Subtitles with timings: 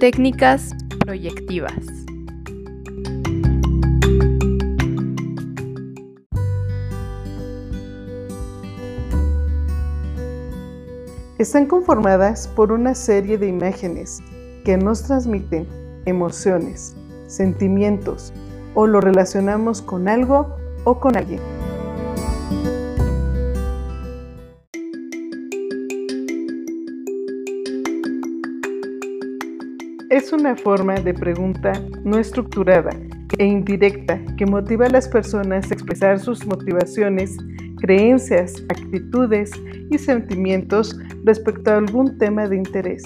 [0.00, 0.72] Técnicas
[1.06, 1.72] proyectivas.
[11.38, 14.20] Están conformadas por una serie de imágenes
[14.66, 15.66] que nos transmiten
[16.04, 16.94] emociones,
[17.26, 18.34] sentimientos
[18.74, 20.54] o lo relacionamos con algo
[20.84, 21.55] o con alguien.
[30.16, 32.88] Es una forma de pregunta no estructurada
[33.36, 37.36] e indirecta que motiva a las personas a expresar sus motivaciones,
[37.82, 39.50] creencias, actitudes
[39.90, 43.02] y sentimientos respecto a algún tema de interés.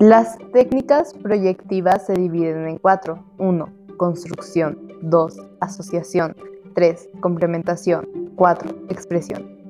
[0.00, 3.24] Las técnicas proyectivas se dividen en cuatro.
[3.38, 3.72] 1.
[3.96, 4.76] Construcción.
[5.02, 5.36] 2.
[5.60, 6.34] Asociación.
[6.74, 7.08] 3.
[7.20, 8.32] Complementación.
[8.36, 8.70] 4.
[8.88, 9.62] Expresión.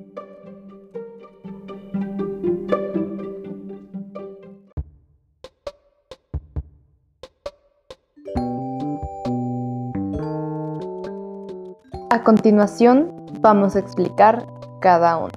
[12.11, 14.47] A continuación, vamos a explicar
[14.81, 15.33] cada una.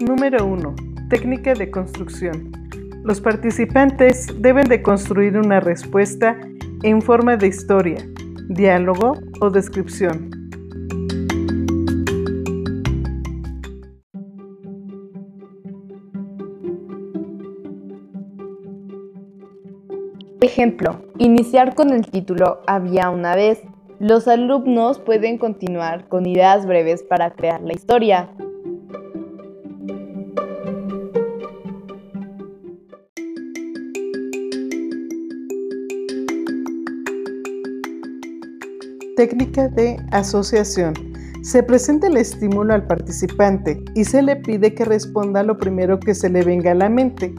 [0.00, 0.93] Número 1.
[1.14, 2.50] Técnica de construcción.
[3.04, 6.36] Los participantes deben de construir una respuesta
[6.82, 7.98] en forma de historia,
[8.48, 10.32] diálogo o descripción.
[20.40, 23.62] Ejemplo, iniciar con el título Había una vez.
[24.00, 28.30] Los alumnos pueden continuar con ideas breves para crear la historia.
[39.16, 40.94] Técnica de asociación.
[41.42, 46.14] Se presenta el estímulo al participante y se le pide que responda lo primero que
[46.14, 47.32] se le venga a la mente.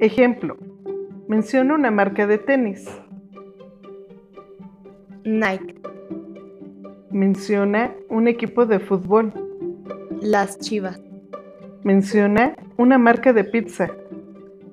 [0.00, 0.58] Ejemplo.
[1.26, 2.86] Menciona una marca de tenis.
[5.24, 5.80] Nike.
[7.10, 9.32] Menciona un equipo de fútbol.
[10.20, 11.00] Las Chivas.
[11.82, 13.90] Menciona una marca de pizza.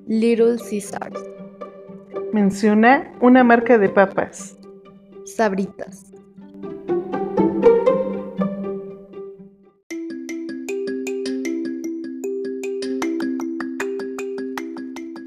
[0.06, 1.22] Little Caesars.
[2.32, 4.58] Menciona una marca de papas.
[5.24, 6.12] Sabritas.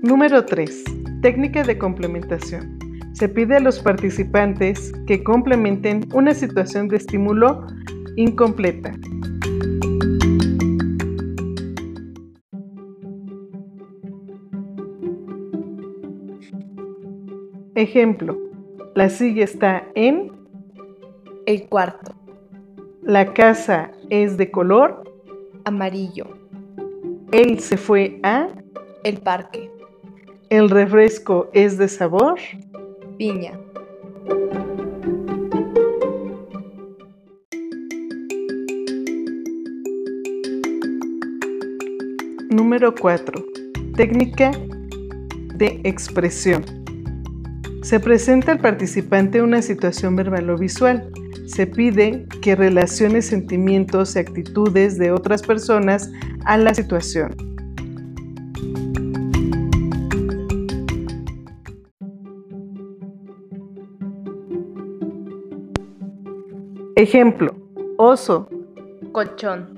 [0.01, 0.83] Número 3.
[1.21, 2.79] Técnica de complementación.
[3.13, 7.67] Se pide a los participantes que complementen una situación de estímulo
[8.15, 8.93] incompleta.
[17.83, 18.37] Ejemplo,
[18.95, 20.31] la silla está en
[21.45, 22.13] El cuarto.
[23.01, 25.03] la casa es de color,
[25.65, 26.27] Amarillo.
[27.33, 28.47] él se fue a,
[29.03, 29.69] El parque.
[30.49, 32.39] el refresco es de sabor,
[33.17, 33.59] Piña.
[42.49, 43.43] Número 4.
[43.95, 44.51] Técnica
[45.55, 46.82] de expresión.
[47.83, 51.11] Se presenta al participante una situación verbal o visual.
[51.47, 56.09] Se pide que relacione sentimientos y actitudes de otras personas
[56.45, 57.35] a la situación.
[66.95, 67.53] Ejemplo,
[67.97, 68.47] oso,
[69.11, 69.77] Colchón.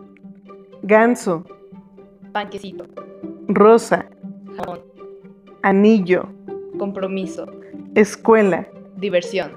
[0.83, 1.43] ganso,
[2.31, 2.85] Panquecito.
[3.47, 4.05] rosa,
[4.57, 4.81] Jamón.
[5.63, 6.29] anillo,
[6.77, 7.47] Compromiso.
[7.95, 8.67] Escuela.
[8.97, 9.51] Diversión.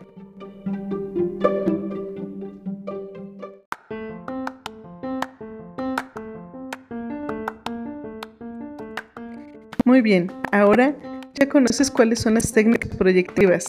[9.85, 10.95] Muy bien, ahora
[11.35, 13.67] ya conoces cuáles son las técnicas proyectivas.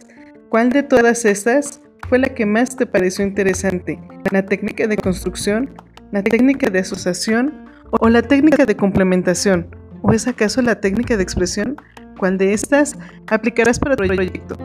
[0.49, 3.99] ¿Cuál de todas estas fue la que más te pareció interesante?
[4.31, 5.75] ¿La técnica de construcción,
[6.11, 9.75] la técnica de asociación o la técnica de complementación?
[10.01, 11.75] ¿O es acaso la técnica de expresión?
[12.19, 14.57] ¿Cuál de estas aplicarás para tu proyecto?